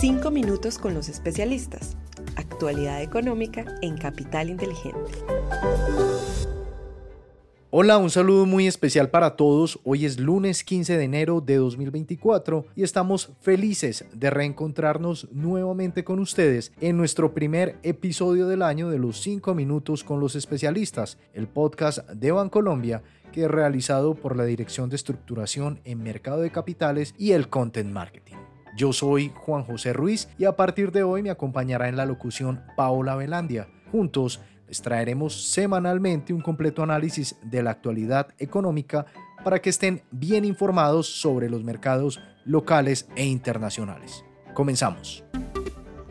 Cinco 0.00 0.30
minutos 0.30 0.78
con 0.78 0.94
los 0.94 1.08
especialistas. 1.08 1.96
Actualidad 2.36 3.02
económica 3.02 3.64
en 3.82 3.98
Capital 3.98 4.48
Inteligente. 4.48 5.10
Hola, 7.70 7.98
un 7.98 8.08
saludo 8.08 8.46
muy 8.46 8.68
especial 8.68 9.10
para 9.10 9.34
todos. 9.34 9.80
Hoy 9.82 10.04
es 10.04 10.20
lunes 10.20 10.62
15 10.62 10.96
de 10.96 11.02
enero 11.02 11.40
de 11.40 11.56
2024 11.56 12.66
y 12.76 12.84
estamos 12.84 13.32
felices 13.40 14.04
de 14.12 14.30
reencontrarnos 14.30 15.28
nuevamente 15.32 16.04
con 16.04 16.20
ustedes 16.20 16.70
en 16.80 16.96
nuestro 16.96 17.34
primer 17.34 17.76
episodio 17.82 18.46
del 18.46 18.62
año 18.62 18.90
de 18.90 18.98
los 18.98 19.20
5 19.20 19.52
minutos 19.56 20.04
con 20.04 20.20
los 20.20 20.36
especialistas, 20.36 21.18
el 21.34 21.48
podcast 21.48 22.08
de 22.10 22.30
Bancolombia 22.30 23.02
que 23.32 23.46
es 23.46 23.50
realizado 23.50 24.14
por 24.14 24.36
la 24.36 24.44
Dirección 24.44 24.90
de 24.90 24.96
Estructuración 24.96 25.80
en 25.84 26.04
Mercado 26.04 26.40
de 26.40 26.52
Capitales 26.52 27.16
y 27.18 27.32
el 27.32 27.48
Content 27.48 27.90
Marketing. 27.90 28.36
Yo 28.78 28.92
soy 28.92 29.32
Juan 29.34 29.64
José 29.64 29.92
Ruiz 29.92 30.28
y 30.38 30.44
a 30.44 30.54
partir 30.54 30.92
de 30.92 31.02
hoy 31.02 31.20
me 31.20 31.30
acompañará 31.30 31.88
en 31.88 31.96
la 31.96 32.06
locución 32.06 32.62
Paola 32.76 33.16
Velandia. 33.16 33.66
Juntos 33.90 34.40
les 34.68 34.80
traeremos 34.80 35.50
semanalmente 35.50 36.32
un 36.32 36.40
completo 36.40 36.84
análisis 36.84 37.34
de 37.42 37.64
la 37.64 37.72
actualidad 37.72 38.28
económica 38.38 39.04
para 39.42 39.60
que 39.60 39.70
estén 39.70 40.04
bien 40.12 40.44
informados 40.44 41.08
sobre 41.08 41.50
los 41.50 41.64
mercados 41.64 42.20
locales 42.44 43.08
e 43.16 43.24
internacionales. 43.24 44.24
Comenzamos. 44.54 45.27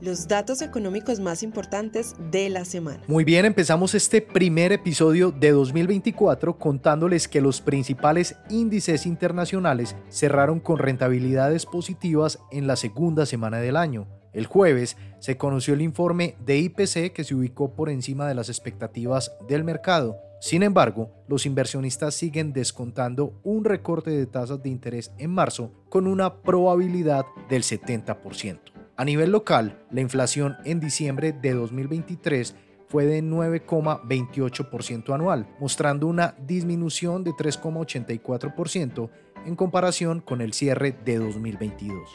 Los 0.00 0.28
datos 0.28 0.62
económicos 0.62 1.20
más 1.20 1.42
importantes 1.42 2.14
de 2.30 2.48
la 2.48 2.64
semana. 2.64 3.02
Muy 3.06 3.22
bien, 3.22 3.44
empezamos 3.44 3.94
este 3.94 4.22
primer 4.22 4.72
episodio 4.72 5.30
de 5.30 5.50
2024 5.50 6.56
contándoles 6.56 7.28
que 7.28 7.42
los 7.42 7.60
principales 7.60 8.36
índices 8.48 9.04
internacionales 9.04 9.94
cerraron 10.08 10.58
con 10.58 10.78
rentabilidades 10.78 11.66
positivas 11.66 12.38
en 12.50 12.66
la 12.66 12.76
segunda 12.76 13.26
semana 13.26 13.58
del 13.58 13.76
año. 13.76 14.08
El 14.32 14.46
jueves 14.46 14.96
se 15.18 15.36
conoció 15.36 15.74
el 15.74 15.82
informe 15.82 16.34
de 16.46 16.56
IPC 16.56 17.12
que 17.12 17.24
se 17.24 17.34
ubicó 17.34 17.74
por 17.74 17.90
encima 17.90 18.26
de 18.26 18.34
las 18.34 18.48
expectativas 18.48 19.32
del 19.48 19.64
mercado. 19.64 20.16
Sin 20.40 20.62
embargo, 20.62 21.10
los 21.28 21.44
inversionistas 21.44 22.14
siguen 22.14 22.54
descontando 22.54 23.38
un 23.42 23.66
recorte 23.66 24.10
de 24.10 24.24
tasas 24.24 24.62
de 24.62 24.70
interés 24.70 25.12
en 25.18 25.30
marzo 25.30 25.72
con 25.90 26.06
una 26.06 26.40
probabilidad 26.40 27.26
del 27.50 27.64
70%. 27.64 28.79
A 29.00 29.04
nivel 29.06 29.32
local, 29.32 29.78
la 29.90 30.02
inflación 30.02 30.58
en 30.66 30.78
diciembre 30.78 31.32
de 31.32 31.54
2023 31.54 32.54
fue 32.86 33.06
de 33.06 33.22
9,28% 33.22 35.14
anual, 35.14 35.48
mostrando 35.58 36.06
una 36.06 36.34
disminución 36.46 37.24
de 37.24 37.30
3,84% 37.30 39.08
en 39.46 39.56
comparación 39.56 40.20
con 40.20 40.42
el 40.42 40.52
cierre 40.52 40.94
de 41.02 41.16
2022. 41.16 42.10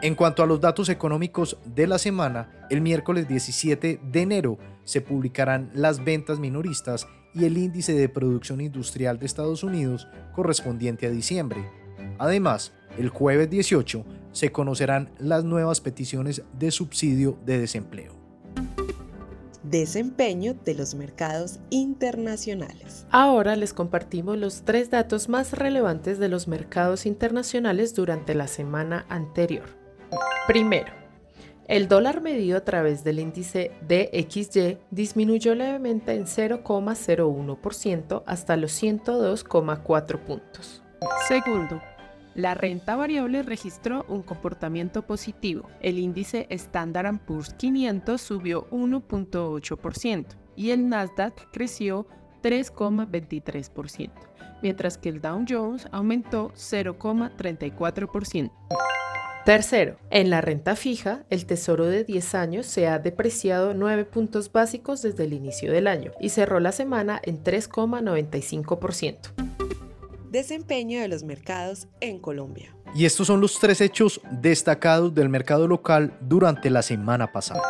En 0.00 0.14
cuanto 0.14 0.44
a 0.44 0.46
los 0.46 0.60
datos 0.60 0.88
económicos 0.90 1.58
de 1.64 1.88
la 1.88 1.98
semana, 1.98 2.68
el 2.70 2.82
miércoles 2.82 3.26
17 3.26 3.98
de 4.00 4.22
enero 4.22 4.58
se 4.84 5.00
publicarán 5.00 5.72
las 5.74 6.04
ventas 6.04 6.38
minoristas 6.38 7.08
y 7.34 7.46
el 7.46 7.58
índice 7.58 7.94
de 7.94 8.08
producción 8.08 8.60
industrial 8.60 9.18
de 9.18 9.26
Estados 9.26 9.64
Unidos 9.64 10.06
correspondiente 10.36 11.04
a 11.08 11.10
diciembre. 11.10 11.68
Además, 12.16 12.72
el 12.96 13.08
jueves 13.08 13.50
18 13.50 14.04
se 14.38 14.52
conocerán 14.52 15.10
las 15.18 15.42
nuevas 15.42 15.80
peticiones 15.80 16.42
de 16.56 16.70
subsidio 16.70 17.36
de 17.44 17.58
desempleo. 17.58 18.12
Desempeño 19.64 20.54
de 20.64 20.74
los 20.74 20.94
mercados 20.94 21.58
internacionales. 21.70 23.04
Ahora 23.10 23.56
les 23.56 23.74
compartimos 23.74 24.38
los 24.38 24.62
tres 24.62 24.90
datos 24.90 25.28
más 25.28 25.54
relevantes 25.54 26.20
de 26.20 26.28
los 26.28 26.46
mercados 26.46 27.04
internacionales 27.04 27.96
durante 27.96 28.36
la 28.36 28.46
semana 28.46 29.06
anterior. 29.08 29.66
Primero, 30.46 30.92
el 31.66 31.88
dólar 31.88 32.20
medido 32.20 32.58
a 32.58 32.64
través 32.64 33.02
del 33.02 33.18
índice 33.18 33.72
DXY 33.88 34.78
disminuyó 34.92 35.56
levemente 35.56 36.14
en 36.14 36.26
0,01% 36.26 38.22
hasta 38.24 38.56
los 38.56 38.80
102,4 38.80 40.18
puntos. 40.20 40.84
Segundo, 41.26 41.82
la 42.38 42.54
renta 42.54 42.94
variable 42.94 43.42
registró 43.42 44.06
un 44.08 44.22
comportamiento 44.22 45.02
positivo. 45.02 45.68
El 45.80 45.98
índice 45.98 46.46
Standard 46.50 47.18
Poor's 47.26 47.52
500 47.54 48.20
subió 48.20 48.70
1.8% 48.70 50.26
y 50.54 50.70
el 50.70 50.88
Nasdaq 50.88 51.50
creció 51.50 52.06
3,23%, 52.44 54.12
mientras 54.62 54.98
que 54.98 55.08
el 55.08 55.20
Dow 55.20 55.44
Jones 55.48 55.88
aumentó 55.90 56.52
0,34%. 56.54 58.52
Tercero, 59.44 59.96
en 60.10 60.30
la 60.30 60.40
renta 60.40 60.76
fija, 60.76 61.24
el 61.30 61.44
tesoro 61.44 61.86
de 61.86 62.04
10 62.04 62.36
años 62.36 62.66
se 62.66 62.86
ha 62.86 63.00
depreciado 63.00 63.74
9 63.74 64.04
puntos 64.04 64.52
básicos 64.52 65.02
desde 65.02 65.24
el 65.24 65.32
inicio 65.32 65.72
del 65.72 65.88
año 65.88 66.12
y 66.20 66.28
cerró 66.28 66.60
la 66.60 66.70
semana 66.70 67.20
en 67.24 67.42
3,95%. 67.42 69.67
Desempeño 70.30 71.00
de 71.00 71.08
los 71.08 71.24
mercados 71.24 71.88
en 72.00 72.18
Colombia. 72.18 72.76
Y 72.94 73.06
estos 73.06 73.26
son 73.26 73.40
los 73.40 73.58
tres 73.58 73.80
hechos 73.80 74.20
destacados 74.30 75.14
del 75.14 75.28
mercado 75.28 75.66
local 75.66 76.18
durante 76.20 76.68
la 76.68 76.82
semana 76.82 77.32
pasada. 77.32 77.62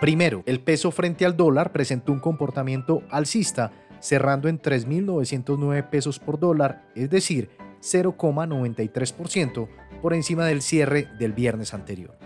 Primero, 0.00 0.42
el 0.46 0.60
peso 0.60 0.90
frente 0.90 1.24
al 1.24 1.36
dólar 1.36 1.72
presentó 1.72 2.12
un 2.12 2.20
comportamiento 2.20 3.02
alcista, 3.10 3.72
cerrando 4.00 4.48
en 4.48 4.60
3.909 4.60 5.88
pesos 5.90 6.18
por 6.18 6.40
dólar, 6.40 6.90
es 6.94 7.10
decir, 7.10 7.50
0,93% 7.80 9.68
por 10.02 10.14
encima 10.14 10.46
del 10.46 10.62
cierre 10.62 11.08
del 11.18 11.32
viernes 11.32 11.74
anterior. 11.74 12.16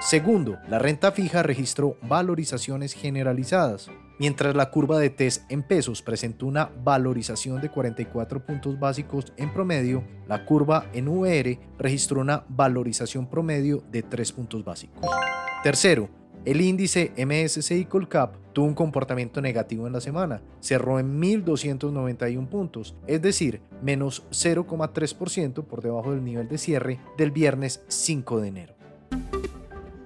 Segundo, 0.00 0.58
la 0.68 0.78
renta 0.78 1.12
fija 1.12 1.42
registró 1.42 1.96
valorizaciones 2.02 2.94
generalizadas. 2.94 3.90
Mientras 4.18 4.54
la 4.54 4.70
curva 4.70 4.98
de 4.98 5.10
TES 5.10 5.44
en 5.48 5.62
pesos 5.62 6.00
presentó 6.00 6.46
una 6.46 6.70
valorización 6.84 7.60
de 7.60 7.68
44 7.68 8.46
puntos 8.46 8.78
básicos 8.78 9.32
en 9.36 9.52
promedio, 9.52 10.04
la 10.28 10.44
curva 10.44 10.86
en 10.92 11.08
VR 11.08 11.58
registró 11.78 12.20
una 12.20 12.44
valorización 12.48 13.28
promedio 13.28 13.82
de 13.90 14.02
3 14.02 14.32
puntos 14.32 14.64
básicos. 14.64 15.10
Tercero, 15.64 16.08
el 16.44 16.60
índice 16.60 17.12
MSCI 17.16 17.86
Colcap 17.86 18.36
tuvo 18.52 18.66
un 18.66 18.74
comportamiento 18.74 19.40
negativo 19.40 19.86
en 19.86 19.94
la 19.94 20.00
semana, 20.00 20.42
cerró 20.60 21.00
en 21.00 21.20
1.291 21.20 22.48
puntos, 22.48 22.94
es 23.06 23.20
decir, 23.20 23.62
menos 23.82 24.26
0,3% 24.30 25.64
por 25.64 25.82
debajo 25.82 26.12
del 26.12 26.22
nivel 26.22 26.48
de 26.48 26.58
cierre 26.58 27.00
del 27.16 27.30
viernes 27.30 27.82
5 27.88 28.40
de 28.40 28.48
enero. 28.48 28.73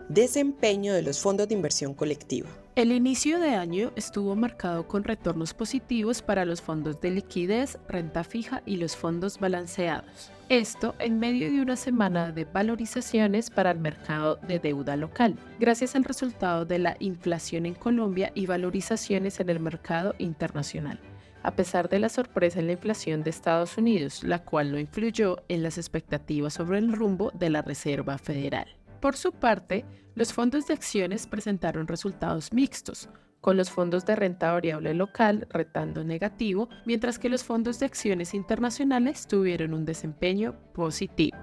Desempeño 0.08 0.94
de 0.94 1.02
los 1.02 1.20
fondos 1.20 1.48
de 1.48 1.54
inversión 1.54 1.92
colectiva. 1.92 2.48
El 2.76 2.92
inicio 2.92 3.38
de 3.38 3.50
año 3.50 3.92
estuvo 3.94 4.34
marcado 4.34 4.88
con 4.88 5.04
retornos 5.04 5.52
positivos 5.52 6.22
para 6.22 6.46
los 6.46 6.62
fondos 6.62 6.98
de 7.02 7.10
liquidez, 7.10 7.78
renta 7.88 8.24
fija 8.24 8.62
y 8.64 8.78
los 8.78 8.96
fondos 8.96 9.38
balanceados. 9.38 10.32
Esto 10.48 10.94
en 10.98 11.18
medio 11.18 11.52
de 11.52 11.60
una 11.60 11.76
semana 11.76 12.32
de 12.32 12.46
valorizaciones 12.46 13.50
para 13.50 13.72
el 13.72 13.80
mercado 13.80 14.36
de 14.36 14.58
deuda 14.58 14.96
local, 14.96 15.36
gracias 15.60 15.94
al 15.94 16.04
resultado 16.04 16.64
de 16.64 16.78
la 16.78 16.96
inflación 17.00 17.66
en 17.66 17.74
Colombia 17.74 18.32
y 18.34 18.46
valorizaciones 18.46 19.40
en 19.40 19.50
el 19.50 19.60
mercado 19.60 20.14
internacional 20.18 20.98
a 21.44 21.52
pesar 21.52 21.88
de 21.88 22.00
la 22.00 22.08
sorpresa 22.08 22.58
en 22.58 22.66
la 22.66 22.72
inflación 22.72 23.22
de 23.22 23.30
Estados 23.30 23.78
Unidos, 23.78 24.24
la 24.24 24.40
cual 24.40 24.72
no 24.72 24.78
influyó 24.78 25.36
en 25.48 25.62
las 25.62 25.78
expectativas 25.78 26.52
sobre 26.54 26.78
el 26.78 26.92
rumbo 26.92 27.30
de 27.32 27.48
la 27.48 27.62
Reserva 27.62 28.18
Federal. 28.18 28.66
Por 29.00 29.16
su 29.16 29.30
parte, 29.30 29.84
los 30.16 30.32
fondos 30.32 30.66
de 30.66 30.74
acciones 30.74 31.28
presentaron 31.28 31.86
resultados 31.86 32.52
mixtos, 32.52 33.08
con 33.40 33.56
los 33.56 33.70
fondos 33.70 34.04
de 34.04 34.16
renta 34.16 34.50
variable 34.50 34.92
local 34.92 35.46
retando 35.50 36.02
negativo, 36.02 36.68
mientras 36.84 37.20
que 37.20 37.28
los 37.28 37.44
fondos 37.44 37.78
de 37.78 37.86
acciones 37.86 38.34
internacionales 38.34 39.28
tuvieron 39.28 39.72
un 39.72 39.84
desempeño 39.84 40.56
positivo. 40.74 41.36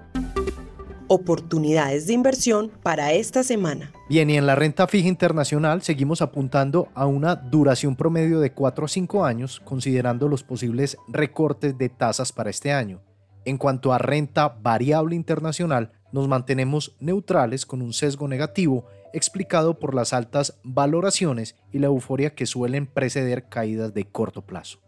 Oportunidades 1.08 2.06
de 2.08 2.12
inversión 2.12 2.70
para 2.82 3.12
esta 3.14 3.42
semana. 3.42 3.90
Bien, 4.10 4.28
y 4.28 4.36
en 4.36 4.44
la 4.44 4.54
renta 4.54 4.86
fija 4.86 5.08
internacional 5.08 5.80
seguimos 5.80 6.20
apuntando 6.20 6.88
a 6.94 7.06
una 7.06 7.36
duración 7.36 7.96
promedio 7.96 8.40
de 8.40 8.52
4 8.52 8.84
a 8.84 8.88
5 8.88 9.24
años, 9.24 9.60
considerando 9.60 10.28
los 10.28 10.42
posibles 10.42 10.98
recortes 11.08 11.78
de 11.78 11.88
tasas 11.88 12.32
para 12.32 12.50
este 12.50 12.72
año. 12.72 13.00
En 13.46 13.56
cuanto 13.56 13.92
a 13.94 13.98
renta 13.98 14.48
variable 14.48 15.14
internacional, 15.14 15.92
nos 16.12 16.28
mantenemos 16.28 16.96
neutrales 17.00 17.66
con 17.66 17.82
un 17.82 17.92
sesgo 17.92 18.28
negativo 18.28 18.86
explicado 19.12 19.78
por 19.78 19.94
las 19.94 20.12
altas 20.12 20.58
valoraciones 20.62 21.56
y 21.72 21.78
la 21.78 21.86
euforia 21.86 22.34
que 22.34 22.46
suelen 22.46 22.86
preceder 22.86 23.48
caídas 23.48 23.94
de 23.94 24.04
corto 24.04 24.42
plazo. 24.42 24.80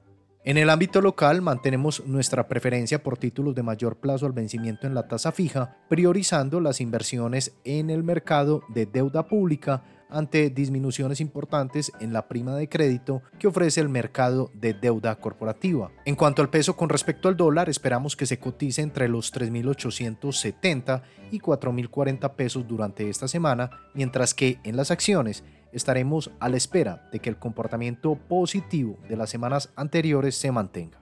En 0.44 0.56
el 0.56 0.70
ámbito 0.70 1.02
local 1.02 1.42
mantenemos 1.42 2.06
nuestra 2.06 2.48
preferencia 2.48 3.02
por 3.02 3.18
títulos 3.18 3.54
de 3.54 3.62
mayor 3.62 3.96
plazo 3.96 4.24
al 4.24 4.32
vencimiento 4.32 4.86
en 4.86 4.94
la 4.94 5.06
tasa 5.06 5.32
fija, 5.32 5.76
priorizando 5.88 6.60
las 6.60 6.80
inversiones 6.80 7.54
en 7.64 7.90
el 7.90 8.02
mercado 8.02 8.62
de 8.68 8.86
deuda 8.86 9.26
pública 9.26 9.82
ante 10.10 10.50
disminuciones 10.50 11.20
importantes 11.20 11.92
en 12.00 12.12
la 12.12 12.28
prima 12.28 12.54
de 12.56 12.68
crédito 12.68 13.22
que 13.38 13.46
ofrece 13.46 13.80
el 13.80 13.88
mercado 13.88 14.50
de 14.54 14.74
deuda 14.74 15.16
corporativa. 15.16 15.90
En 16.04 16.16
cuanto 16.16 16.42
al 16.42 16.50
peso 16.50 16.76
con 16.76 16.88
respecto 16.88 17.28
al 17.28 17.36
dólar, 17.36 17.68
esperamos 17.68 18.16
que 18.16 18.26
se 18.26 18.38
cotice 18.38 18.82
entre 18.82 19.08
los 19.08 19.32
3.870 19.32 21.02
y 21.30 21.40
4.040 21.40 22.34
pesos 22.34 22.66
durante 22.66 23.08
esta 23.08 23.28
semana, 23.28 23.70
mientras 23.94 24.34
que 24.34 24.58
en 24.64 24.76
las 24.76 24.90
acciones 24.90 25.44
estaremos 25.72 26.30
a 26.40 26.48
la 26.48 26.56
espera 26.56 27.08
de 27.12 27.20
que 27.20 27.28
el 27.28 27.38
comportamiento 27.38 28.14
positivo 28.14 28.98
de 29.08 29.16
las 29.16 29.30
semanas 29.30 29.70
anteriores 29.76 30.34
se 30.36 30.50
mantenga. 30.50 30.98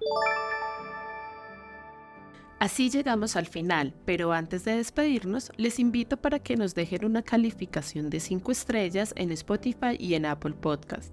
Así 2.58 2.88
llegamos 2.88 3.36
al 3.36 3.46
final, 3.46 3.92
pero 4.06 4.32
antes 4.32 4.64
de 4.64 4.76
despedirnos, 4.76 5.52
les 5.56 5.78
invito 5.78 6.16
para 6.16 6.38
que 6.38 6.56
nos 6.56 6.74
dejen 6.74 7.04
una 7.04 7.22
calificación 7.22 8.08
de 8.08 8.18
5 8.18 8.50
estrellas 8.50 9.12
en 9.16 9.30
Spotify 9.32 9.96
y 9.98 10.14
en 10.14 10.24
Apple 10.24 10.54
Podcast. 10.54 11.12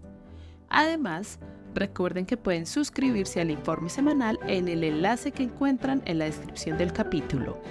Además, 0.70 1.40
recuerden 1.76 2.26
que 2.26 2.38
pueden 2.38 2.66
suscribirse 2.66 3.42
al 3.42 3.52
informe 3.52 3.90
semanal 3.90 4.40
en 4.48 4.70
el 4.70 4.86
enlace 4.86 5.34
que 5.34 5.44
encuentran 5.44 6.02
en 6.06 6.20
la 6.20 6.26
descripción 6.26 6.78
del 6.78 6.94
capítulo. 6.94 7.62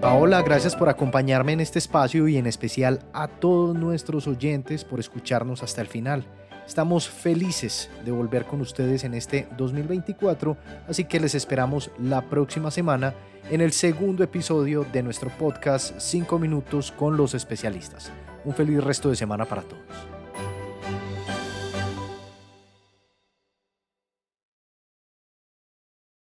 Paola, 0.00 0.42
gracias 0.42 0.74
por 0.74 0.88
acompañarme 0.88 1.52
en 1.52 1.60
este 1.60 1.78
espacio 1.78 2.26
y 2.26 2.36
en 2.36 2.46
especial 2.46 3.00
a 3.12 3.28
todos 3.28 3.76
nuestros 3.76 4.26
oyentes 4.26 4.84
por 4.84 4.98
escucharnos 4.98 5.62
hasta 5.62 5.80
el 5.82 5.86
final. 5.86 6.26
Estamos 6.66 7.08
felices 7.08 7.88
de 8.04 8.10
volver 8.10 8.44
con 8.44 8.60
ustedes 8.60 9.04
en 9.04 9.14
este 9.14 9.48
2024, 9.56 10.56
así 10.88 11.04
que 11.04 11.20
les 11.20 11.34
esperamos 11.34 11.90
la 11.98 12.22
próxima 12.22 12.70
semana 12.70 13.14
en 13.50 13.60
el 13.60 13.72
segundo 13.72 14.24
episodio 14.24 14.84
de 14.92 15.02
nuestro 15.02 15.30
podcast 15.30 15.98
5 15.98 16.38
minutos 16.38 16.90
con 16.90 17.16
los 17.16 17.34
especialistas. 17.34 18.10
Un 18.44 18.54
feliz 18.54 18.82
resto 18.82 19.10
de 19.10 19.16
semana 19.16 19.44
para 19.44 19.62
todos. 19.62 20.15